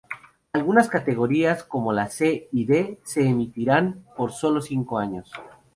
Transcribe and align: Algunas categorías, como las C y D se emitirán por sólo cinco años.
Algunas 0.53 0.89
categorías, 0.89 1.63
como 1.63 1.93
las 1.93 2.15
C 2.15 2.49
y 2.51 2.65
D 2.65 2.99
se 3.03 3.21
emitirán 3.27 4.03
por 4.17 4.31
sólo 4.31 4.59
cinco 4.59 4.97
años. 4.97 5.31